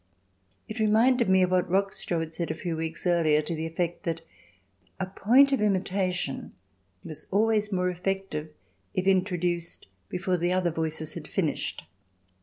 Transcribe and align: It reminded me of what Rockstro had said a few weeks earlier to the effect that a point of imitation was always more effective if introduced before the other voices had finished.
It 0.67 0.79
reminded 0.79 1.29
me 1.29 1.43
of 1.43 1.51
what 1.51 1.69
Rockstro 1.69 2.21
had 2.21 2.33
said 2.33 2.49
a 2.49 2.55
few 2.55 2.75
weeks 2.75 3.05
earlier 3.05 3.43
to 3.43 3.53
the 3.53 3.67
effect 3.67 4.01
that 4.01 4.21
a 4.99 5.05
point 5.05 5.51
of 5.51 5.61
imitation 5.61 6.53
was 7.05 7.27
always 7.29 7.71
more 7.71 7.87
effective 7.91 8.49
if 8.95 9.05
introduced 9.05 9.85
before 10.09 10.37
the 10.37 10.53
other 10.53 10.71
voices 10.71 11.13
had 11.13 11.27
finished. 11.27 11.83